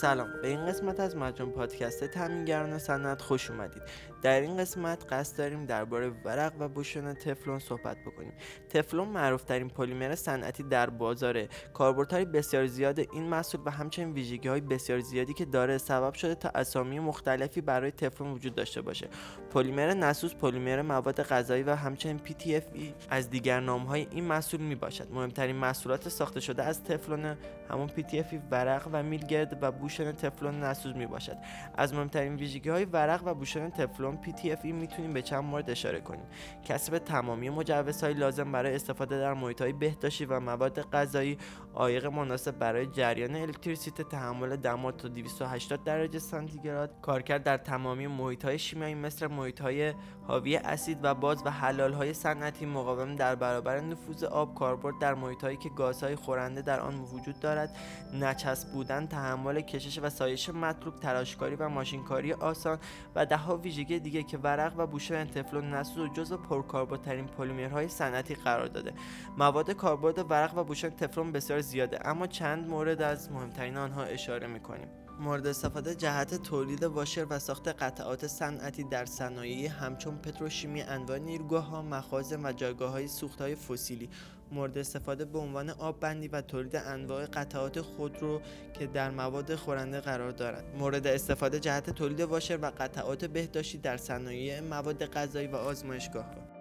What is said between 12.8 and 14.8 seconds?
این محصول و همچنین ویژگی های